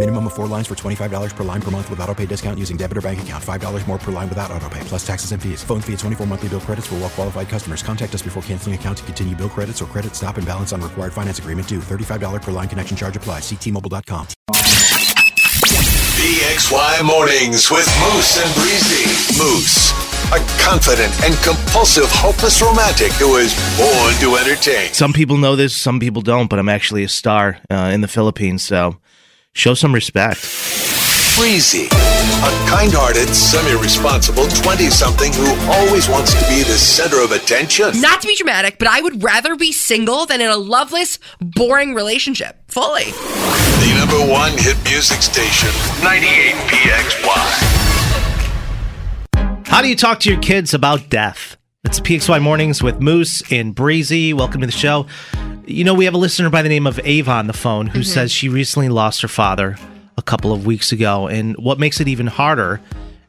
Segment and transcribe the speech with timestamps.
[0.00, 2.78] Minimum of four lines for $25 per line per month with auto pay discount using
[2.78, 3.44] debit or bank account.
[3.44, 5.62] $5 more per line without auto pay, plus taxes and fees.
[5.62, 7.82] Phone fee at 24 monthly bill credits for well qualified customers.
[7.82, 10.80] Contact us before canceling account to continue bill credits or credit stop and balance on
[10.80, 11.80] required finance agreement due.
[11.80, 13.42] $35 per line connection charge applies.
[13.42, 14.26] Ctmobile.com.
[16.16, 19.04] PXY Mornings with Moose and Breezy.
[19.36, 19.92] Moose,
[20.32, 24.94] a confident and compulsive, hopeless romantic who is born to entertain.
[24.94, 28.08] Some people know this, some people don't, but I'm actually a star uh, in the
[28.08, 28.96] Philippines, so
[29.54, 30.40] show some respect.
[31.36, 37.22] Breezy, a kind hearted, semi responsible 20 something who always wants to be the center
[37.22, 37.98] of attention.
[38.00, 41.94] Not to be dramatic, but I would rather be single than in a loveless, boring
[41.94, 42.58] relationship.
[42.68, 43.04] Fully.
[43.04, 45.70] The number one hit music station,
[46.04, 47.86] 98 PXY.
[49.66, 51.56] How do you talk to your kids about death?
[51.84, 54.34] It's PXY Mornings with Moose and Breezy.
[54.34, 55.06] Welcome to the show.
[55.66, 58.00] You know, we have a listener by the name of Ava on the phone who
[58.00, 58.04] mm-hmm.
[58.04, 59.76] says she recently lost her father
[60.16, 61.28] a couple of weeks ago.
[61.28, 62.80] And what makes it even harder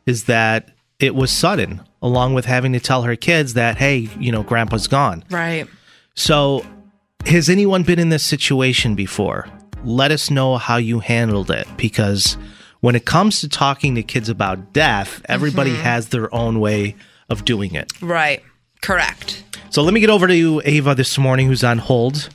[0.06, 4.32] is that it was sudden, along with having to tell her kids that, hey, you
[4.32, 5.24] know, grandpa's gone.
[5.30, 5.68] Right.
[6.16, 6.66] So,
[7.26, 9.48] has anyone been in this situation before?
[9.84, 12.38] Let us know how you handled it because
[12.82, 15.82] when it comes to talking to kids about death, everybody mm-hmm.
[15.82, 16.96] has their own way
[17.30, 17.92] of doing it.
[18.02, 18.44] Right.
[18.82, 19.44] Correct.
[19.70, 22.30] So, let me get over to you Ava this morning, who's on hold.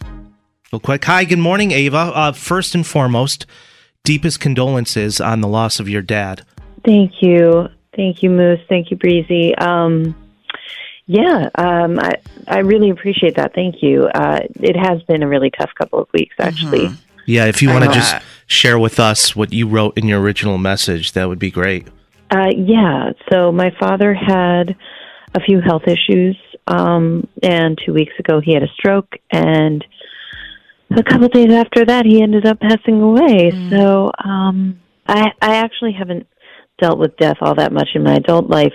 [0.73, 1.05] Real quick.
[1.05, 1.97] Hi, good morning, Ava.
[1.97, 3.47] Uh, first and foremost,
[4.05, 6.43] deepest condolences on the loss of your dad.
[6.85, 7.69] Thank you.
[7.95, 8.61] Thank you, Moose.
[8.69, 9.55] Thank you, Breezy.
[9.57, 10.15] Um,
[11.07, 12.17] yeah, um, I,
[12.49, 13.55] I really appreciate that.
[13.55, 14.05] Thank you.
[14.07, 16.91] Uh, it has been a really tough couple of weeks, actually.
[17.27, 17.95] Yeah, if you want to know.
[17.95, 21.89] just share with us what you wrote in your original message, that would be great.
[22.31, 24.77] Uh, yeah, so my father had
[25.37, 26.37] a few health issues,
[26.67, 29.85] um, and two weeks ago he had a stroke, and
[30.91, 33.51] a couple days after that he ended up passing away.
[33.71, 36.27] So um, I, I actually haven't
[36.81, 38.75] dealt with death all that much in my adult life,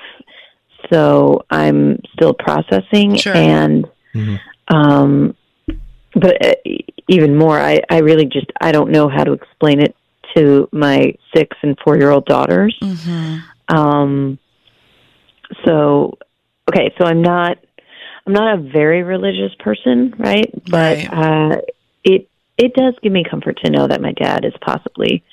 [0.92, 3.36] so I'm still processing, Sure.
[3.36, 3.86] and
[4.68, 5.36] um,
[6.14, 6.54] but uh,
[7.08, 9.96] even more, I, I really just I don't know how to explain it
[10.36, 12.78] to my six and four year old daughters.
[13.70, 14.38] Um,
[15.66, 16.18] so
[16.70, 17.58] okay, so I'm not
[18.26, 20.50] I'm not a very religious person, right?
[20.70, 21.10] But Right.
[21.12, 21.62] uh,
[22.04, 22.28] it
[22.58, 25.24] it does give me comfort to know that my dad is possibly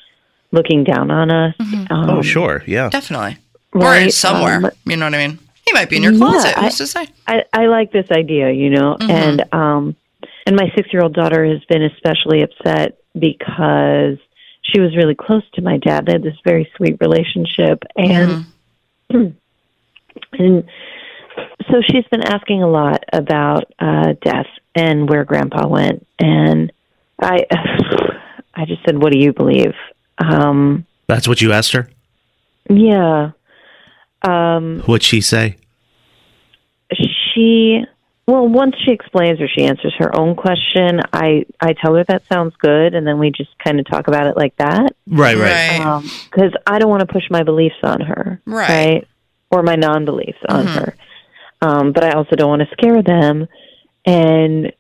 [0.53, 1.55] looking down on us.
[1.91, 2.63] Um, oh, sure.
[2.67, 2.89] Yeah.
[2.89, 3.37] Definitely.
[3.75, 4.57] Or somewhere.
[4.57, 5.39] um, you know what I mean?
[5.67, 6.59] He might be in your Yeah, closet.
[6.59, 7.07] I- Who's to say?
[7.27, 9.95] I, I like this idea, you know, and um,
[10.47, 14.17] and my six year old daughter has been especially upset because
[14.63, 16.07] she was really close to my dad.
[16.07, 18.47] They had this very sweet relationship, and
[20.33, 20.65] and
[21.71, 26.73] so she's been asking a lot about uh, death and where Grandpa went, and
[27.21, 27.47] I
[28.55, 29.75] I just said, "What do you believe?"
[30.19, 31.89] Um, That's what you asked her?
[32.69, 33.31] yeah.
[34.23, 35.57] Um, What'd she say?
[37.35, 37.83] she
[38.27, 42.23] well once she explains or she answers her own question i i tell her that
[42.33, 45.79] sounds good and then we just kind of talk about it like that Right, right.
[45.85, 46.03] Right.
[46.31, 49.07] because i don't want to push my beliefs on her Right.
[49.51, 50.95] or my non-beliefs on her
[51.61, 53.47] um but i also don't want to scare them
[54.07, 54.73] and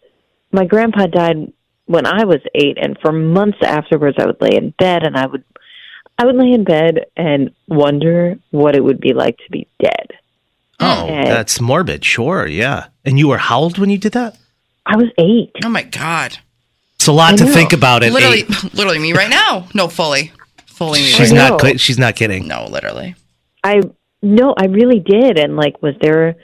[0.53, 1.53] my grandpa died
[1.87, 5.27] when i was eight and for months afterwards i would lay in bed and i
[5.27, 5.45] would
[6.19, 10.07] i would lay in bed and wonder what it would be like to be dead
[10.81, 11.25] Oh, Okay.
[11.25, 12.05] that's morbid.
[12.05, 12.47] Sure.
[12.47, 12.87] Yeah.
[13.05, 14.39] And you were how old when you did that?
[14.87, 15.51] i was eight.
[15.65, 16.39] Oh my God.
[16.95, 17.53] It's a lot I to know.
[17.53, 18.13] think about it.
[18.13, 18.45] Literally,
[18.75, 19.67] literally me right now.
[19.75, 20.31] No, fully.
[20.67, 21.65] Fully me She's right not.
[21.65, 21.77] know.
[21.79, 22.47] She's not kidding.
[22.47, 23.17] No, literally.
[23.65, 23.81] I
[24.23, 25.37] no, I really did.
[25.37, 26.37] And like, was there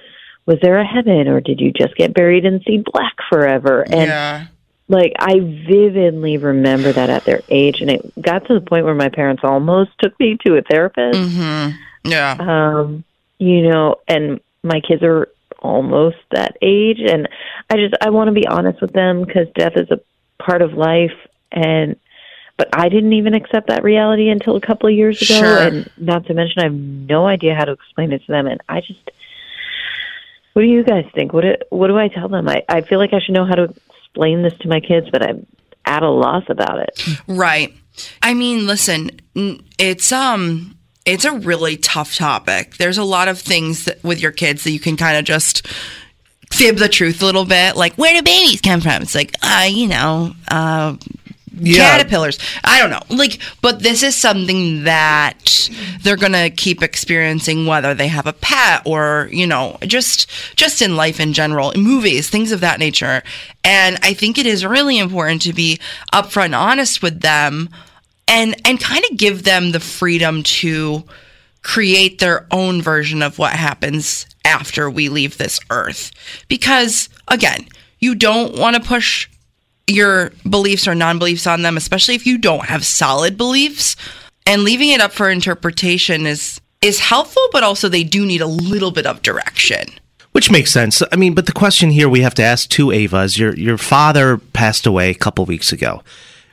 [0.46, 3.82] was there a heaven, or did you just get buried and see black forever?
[3.82, 4.46] And yeah.
[4.88, 8.94] like, I vividly remember that at their age, and it got to the point where
[8.94, 11.18] my parents almost took me to a therapist.
[11.18, 11.76] Mm-hmm.
[12.04, 12.36] Yeah.
[12.38, 13.04] Um,
[13.38, 15.28] you know, and my kids are
[15.60, 17.28] almost that age, and
[17.70, 20.00] I just I want to be honest with them because death is a
[20.38, 21.16] part of life,
[21.50, 21.96] and
[22.56, 25.34] but I didn't even accept that reality until a couple of years ago.
[25.40, 25.58] Sure.
[25.58, 28.46] And not to mention, I have no idea how to explain it to them.
[28.46, 29.10] And I just,
[30.54, 31.32] what do you guys think?
[31.32, 32.48] What do, what do I tell them?
[32.48, 35.22] I, I feel like I should know how to explain this to my kids, but
[35.22, 35.46] I'm
[35.84, 37.06] at a loss about it.
[37.28, 37.74] Right.
[38.22, 39.10] I mean, listen,
[39.78, 42.76] it's um it's a really tough topic.
[42.76, 45.66] There's a lot of things that, with your kids that you can kind of just
[46.50, 47.76] fib the truth a little bit.
[47.76, 49.02] Like, where do babies come from?
[49.02, 50.96] It's like, uh, you know, uh,
[51.62, 52.38] caterpillars.
[52.64, 53.16] I don't know.
[53.16, 55.70] Like, but this is something that
[56.02, 60.96] they're gonna keep experiencing, whether they have a pet or you know, just just in
[60.96, 63.22] life in general, in movies, things of that nature.
[63.62, 65.80] And I think it is really important to be
[66.12, 67.68] upfront honest with them,
[68.28, 71.04] and and kind of give them the freedom to
[71.62, 76.12] create their own version of what happens after we leave this earth.
[76.46, 77.66] Because again,
[77.98, 79.28] you don't want to push
[79.86, 83.96] your beliefs or non beliefs on them, especially if you don't have solid beliefs.
[84.46, 88.46] And leaving it up for interpretation is is helpful, but also they do need a
[88.46, 89.86] little bit of direction.
[90.32, 91.02] Which makes sense.
[91.12, 93.78] I mean, but the question here we have to ask to Ava is your your
[93.78, 96.02] father passed away a couple weeks ago.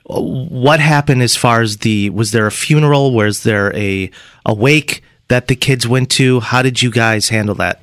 [0.06, 3.14] What happened as far as the was there a funeral?
[3.14, 4.12] Was there a
[4.46, 6.42] a wake that the kids went to?
[6.42, 7.82] How did you guys handle that?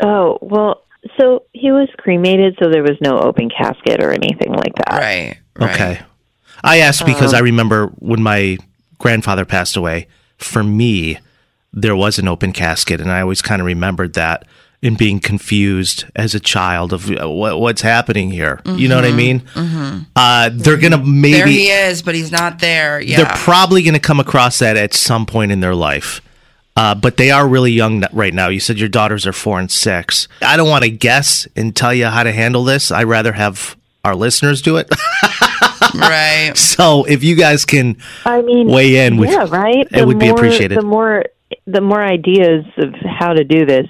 [0.00, 0.83] Oh, well,
[1.18, 4.98] so he was cremated, so there was no open casket or anything like that.
[5.00, 5.36] Right.
[5.60, 6.00] Okay.
[6.62, 8.58] I asked because Um, I remember when my
[8.98, 10.06] grandfather passed away,
[10.38, 11.18] for me,
[11.72, 14.44] there was an open casket, and I always kind of remembered that
[14.82, 18.60] and being confused as a child of uh, what, what's happening here.
[18.66, 19.40] You know what I Mhm, mean?
[19.54, 20.06] mhm.
[20.14, 21.38] Uh, they're going to maybe.
[21.38, 23.00] there he is, but he's not there.
[23.00, 23.16] Yeah.
[23.18, 26.20] They're probably going to come across that at some point in their life.
[26.76, 28.48] Uh, but they are really young right now.
[28.48, 30.26] You said your daughters are four and six.
[30.42, 32.90] I don't want to guess and tell you how to handle this.
[32.90, 34.88] I'd rather have our listeners do it.
[35.94, 36.52] right.
[36.56, 39.86] So if you guys can I mean, weigh in, we- yeah, right.
[39.92, 40.78] it would be appreciated.
[40.78, 41.24] The more,
[41.66, 43.86] the more ideas of how to do this,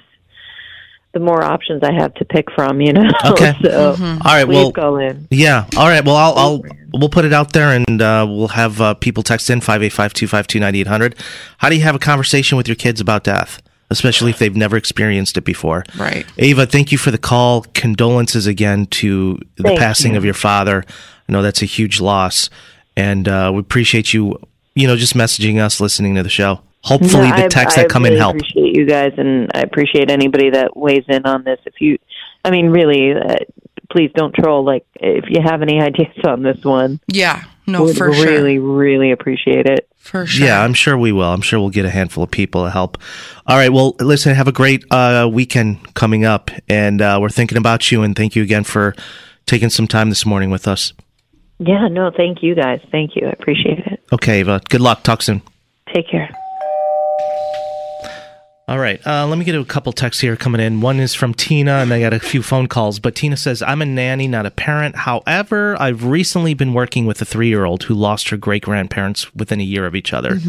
[1.15, 2.79] the more options I have to pick from.
[2.81, 3.09] You know.
[3.25, 3.53] Okay.
[3.63, 4.45] so All right.
[4.45, 5.27] please Well, go in.
[5.31, 5.65] yeah.
[5.75, 6.05] All right.
[6.05, 6.61] Well, I'll, I'll
[6.93, 9.93] we'll put it out there, and uh, we'll have uh, people text in five eight
[9.93, 11.15] five two five two ninety eight hundred.
[11.57, 14.77] How do you have a conversation with your kids about death, especially if they've never
[14.77, 15.83] experienced it before?
[15.97, 16.25] Right.
[16.37, 17.63] Ava, thank you for the call.
[17.73, 20.17] Condolences again to the Thank passing you.
[20.17, 20.83] of your father.
[21.27, 22.49] I know that's a huge loss,
[22.95, 24.39] and uh, we appreciate you.
[24.75, 26.59] You know, just messaging us, listening to the show.
[26.85, 28.35] Hopefully, No, the I- texts I that come really in help.
[28.35, 31.59] I appreciate you guys, and I appreciate anybody that weighs in on this.
[31.65, 31.97] If you,
[32.43, 33.35] I mean, really, uh,
[33.91, 34.63] please don't troll.
[34.63, 37.43] Like, if you have any ideas on this one, Yeah.
[37.67, 38.25] No, would for sure.
[38.27, 39.87] really, really appreciate it.
[39.97, 40.45] For sure.
[40.45, 41.23] Yeah, I'm sure we will.
[41.31, 42.99] I'm sure we'll get a handful of people to help.
[43.47, 43.73] All right.
[43.73, 46.51] Well, listen, have a great uh, weekend coming up.
[46.69, 48.03] And uh, we're thinking about you.
[48.03, 48.93] And thank you again for
[49.47, 50.93] taking some time this morning with us.
[51.57, 52.81] Yeah, no, thank you guys.
[52.91, 53.25] Thank you.
[53.25, 53.99] I appreciate it.
[54.13, 54.61] Okay, Ava.
[54.69, 55.01] Good luck.
[55.01, 55.41] Talk soon.
[55.91, 56.29] Take care.
[58.67, 58.99] All right.
[59.05, 60.81] Uh, let me get a couple texts here coming in.
[60.81, 62.97] One is from Tina, and I got a few phone calls.
[62.99, 64.95] But Tina says, I'm a nanny, not a parent.
[64.95, 69.33] However, I've recently been working with a three year old who lost her great grandparents
[69.35, 70.39] within a year of each other.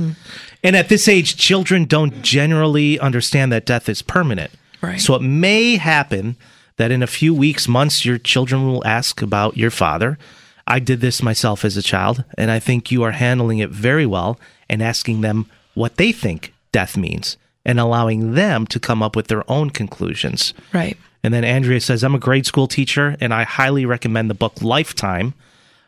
[0.62, 4.50] And at this age, children don't generally understand that death is permanent.
[4.80, 4.98] Right.
[4.98, 6.36] So it may happen
[6.78, 10.18] that in a few weeks, months, your children will ask about your father.
[10.66, 14.06] I did this myself as a child, and I think you are handling it very
[14.06, 14.40] well
[14.70, 17.36] and asking them what they think death means
[17.66, 20.54] and allowing them to come up with their own conclusions.
[20.72, 20.96] Right.
[21.22, 24.62] And then Andrea says, I'm a grade school teacher and I highly recommend the book
[24.62, 25.34] Lifetime,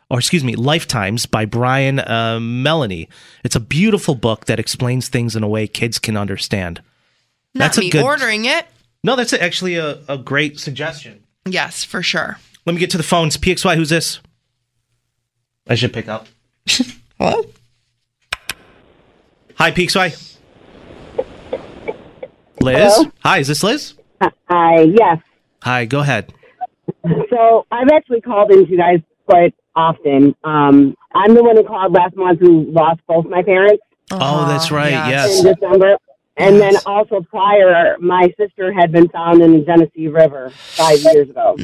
[0.09, 3.07] or excuse me, Lifetimes by Bryan uh, Mellonie.
[3.45, 6.81] It's a beautiful book that explains things in a way kids can understand.
[7.55, 8.67] Not That's a me good- ordering it.
[9.01, 11.23] No, that's actually a, a great suggestion.
[11.45, 12.37] Yes, for sure.
[12.65, 13.37] Let me get to the phones.
[13.37, 14.19] PXY, who's this?
[15.69, 16.27] I should pick up.
[17.17, 17.45] Hello?
[19.55, 20.28] Hi, PXY.
[22.61, 22.93] Liz?
[22.95, 23.11] Hello?
[23.19, 23.93] Hi, is this Liz?
[24.49, 25.19] Hi, yes.
[25.63, 26.33] Hi, go ahead.
[27.29, 30.35] So I've actually called into you guys quite often.
[30.43, 34.71] Um, I'm the one who called last month who lost both my parents oh, that's
[34.71, 34.91] right.
[34.91, 35.39] Yes.
[35.39, 35.97] in December.
[36.37, 41.29] And then also prior, my sister had been found in the Genesee River five years
[41.29, 41.55] ago.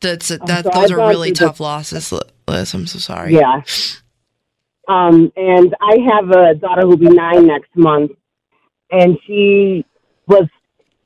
[0.00, 0.40] That's that.
[0.66, 2.12] Oh, so those I've are really through the- tough losses,
[2.46, 2.74] Liz.
[2.74, 3.34] I'm so sorry.
[3.34, 3.62] Yeah.
[4.88, 8.12] Um, and I have a daughter who'll be nine next month,
[8.90, 9.84] and she
[10.30, 10.48] was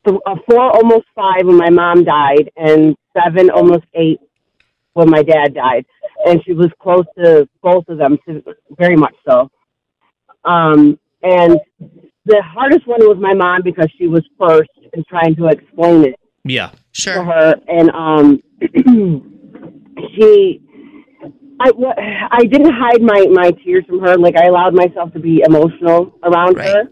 [0.06, 4.20] th- uh, four, almost five when my mom died, and seven, almost eight
[4.92, 5.84] when my dad died,
[6.26, 8.42] and she was close to both of them, to,
[8.78, 9.50] very much so.
[10.44, 11.58] Um, and
[12.26, 16.14] the hardest one was my mom because she was first in trying to explain it
[16.44, 16.70] Yeah.
[16.92, 17.14] sure.
[17.14, 18.42] to her, and um,
[20.14, 20.60] she
[21.60, 24.16] I what I didn't hide my my tears from her.
[24.18, 26.88] Like I allowed myself to be emotional around her,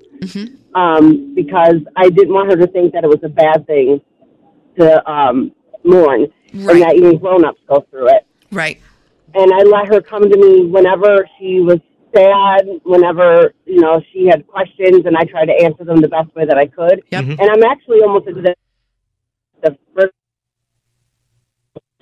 [0.75, 4.01] um, because I didn't want her to think that it was a bad thing
[4.79, 5.53] to um,
[5.85, 6.75] mourn, Right.
[6.75, 8.27] and that even grown ups go through it.
[8.51, 8.81] Right.
[9.35, 11.79] And I let her come to me whenever she was
[12.15, 16.35] sad, whenever you know she had questions, and I tried to answer them the best
[16.35, 17.03] way that I could.
[17.11, 17.25] Yep.
[17.25, 18.55] And I'm actually almost into the,
[19.63, 20.13] the first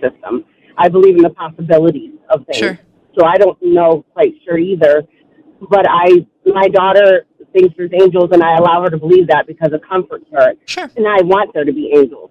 [0.01, 0.45] system.
[0.77, 2.57] I believe in the possibilities of things.
[2.57, 2.79] Sure.
[3.19, 5.03] So I don't know quite sure either.
[5.69, 9.73] But I, my daughter thinks there's angels, and I allow her to believe that because
[9.73, 10.55] it comforts her.
[10.67, 10.91] Sure.
[10.97, 12.31] And I want there to be angels.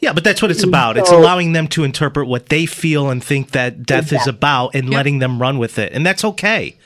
[0.00, 0.96] Yeah, but that's what it's about.
[0.96, 4.90] It's allowing them to interpret what they feel and think that death is about and
[4.90, 5.92] letting them run with it.
[5.92, 6.76] And that's okay.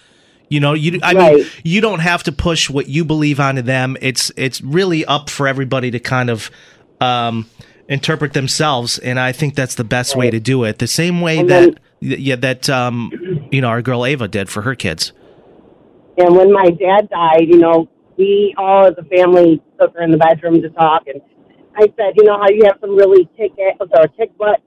[0.48, 3.96] You know, you I mean, you don't have to push what you believe onto them.
[4.00, 6.50] It's it's really up for everybody to kind of
[7.00, 7.48] um
[7.88, 10.78] interpret themselves and I think that's the best way to do it.
[10.78, 14.62] The same way And that yeah that um you know our girl Ava did for
[14.62, 15.12] her kids.
[16.20, 20.10] And when my dad died, you know, we all as a family took her in
[20.10, 21.06] the bedroom to talk.
[21.06, 21.20] And
[21.76, 24.60] I said, you know how you have some really tick or tick butt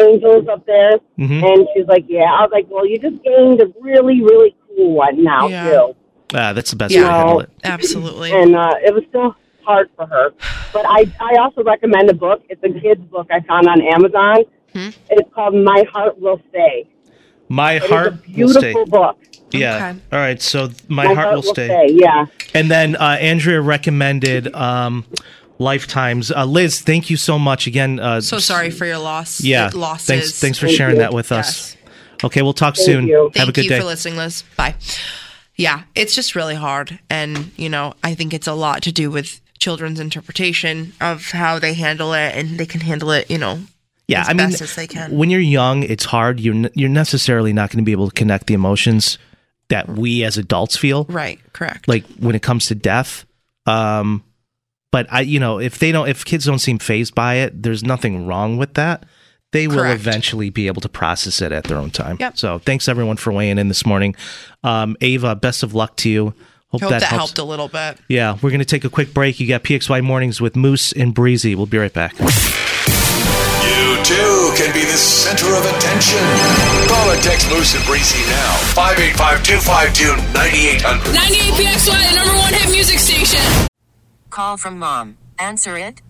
[0.00, 0.98] angels up there?
[1.18, 1.42] Mhm.
[1.44, 2.24] And she's like, yeah.
[2.24, 5.70] I was like, well, you just gained a really, really cool one now, Yeah.
[5.70, 5.96] too.
[6.34, 7.50] Ah, that's the best You way to handle it.
[7.64, 8.32] Absolutely.
[8.32, 10.30] And uh, it was still hard for her.
[10.72, 12.42] But I, I also recommend a book.
[12.48, 14.38] It's a kid's book I found on Amazon.
[14.72, 14.88] Hmm?
[15.10, 16.88] It's called My Heart Will Stay.
[17.48, 18.84] My It is heart a will beautiful stay.
[18.90, 19.18] book.
[19.52, 19.76] Yeah.
[19.90, 20.00] Okay.
[20.12, 20.40] All right.
[20.42, 21.88] So my, heart, will stay.
[21.90, 22.26] Yeah.
[22.54, 25.04] And then uh, Andrea recommended um,
[25.58, 26.30] Lifetimes.
[26.30, 27.98] Uh, Liz, thank you so much again.
[28.00, 29.40] Uh, So sorry for your loss.
[29.40, 29.70] Yeah.
[29.72, 30.06] Losses.
[30.06, 30.40] Thanks.
[30.40, 31.02] Thanks for Thank sharing you.
[31.02, 31.74] that with us.
[31.74, 31.76] Yes.
[32.24, 33.06] Okay, we'll talk Thank soon.
[33.06, 33.24] you.
[33.24, 33.78] Have Thank a good you day.
[33.78, 34.42] for listening, Liz.
[34.56, 34.74] Bye.
[35.54, 36.98] Yeah, it's just really hard.
[37.08, 41.58] And, you know, I think it's a lot to do with children's interpretation of how
[41.58, 43.60] they handle it, and they can handle it, you know,
[44.08, 45.16] yeah, as I mean, as they can.
[45.16, 46.40] when you're young, it's hard.
[46.40, 49.18] You're n- you're necessarily not going to be able to connect the emotions
[49.68, 51.04] that we as adults feel.
[51.04, 51.88] right, correct.
[51.88, 53.24] Like when it comes to death.
[53.66, 54.22] Um,
[54.92, 57.82] but I, you know, if they don't, if kids don't seem phased by it, there's
[57.82, 59.04] nothing wrong with that.
[59.52, 60.00] They will Correct.
[60.00, 62.16] eventually be able to process it at their own time.
[62.18, 62.36] Yep.
[62.36, 64.14] So thanks everyone for weighing in this morning.
[64.64, 66.34] Um, Ava, best of luck to you.
[66.68, 67.96] Hope, Hope that, that, helped a little bit.
[68.08, 69.38] Yeah, we're going to take a quick break.
[69.38, 71.54] You got PXY Mornings with Moose and Breezy.
[71.54, 72.14] We'll be right back.
[74.06, 76.20] You too can be the center of attention.
[76.86, 78.54] Call or text Moose and Breezy now.
[78.74, 81.12] 585-252-9800.
[81.12, 83.40] 98 PXY, the number one hit music station.
[84.30, 85.18] Call from mom.
[85.40, 86.02] Answer it.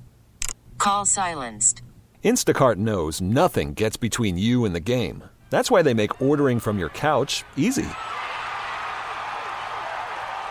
[0.76, 1.80] Call silenced.
[2.22, 5.24] Instacart knows nothing gets between you and the game.
[5.48, 7.88] That's why they make ordering from your couch easy.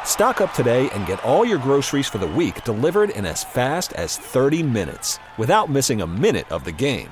[0.03, 3.93] Stock up today and get all your groceries for the week delivered in as fast
[3.93, 7.11] as 30 minutes without missing a minute of the game.